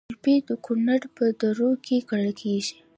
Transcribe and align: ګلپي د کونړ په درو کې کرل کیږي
ګلپي 0.07 0.35
د 0.49 0.49
کونړ 0.65 1.01
په 1.17 1.25
درو 1.41 1.71
کې 1.85 1.97
کرل 2.09 2.31
کیږي 2.41 2.75